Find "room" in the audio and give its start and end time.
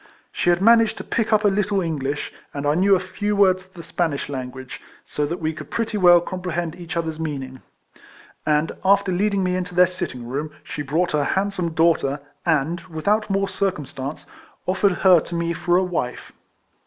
10.27-10.49